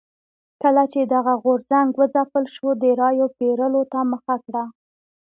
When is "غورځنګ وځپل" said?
1.43-2.43